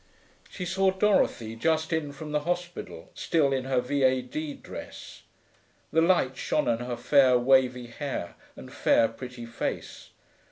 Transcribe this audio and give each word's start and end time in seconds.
She 0.49 0.65
saw 0.65 0.89
Dorothy, 0.89 1.55
just 1.55 1.93
in 1.93 2.11
from 2.11 2.31
the 2.31 2.39
hospital, 2.39 3.11
still 3.13 3.53
in 3.53 3.65
her 3.65 3.79
V.A.D. 3.81 4.55
dress. 4.55 5.21
The 5.91 6.01
light 6.01 6.35
shone 6.35 6.67
on 6.67 6.79
her 6.79 6.97
fair 6.97 7.37
wavy 7.37 7.85
hair 7.85 8.33
and 8.55 8.73
fair 8.73 9.07
pretty 9.07 9.45
face. 9.45 10.09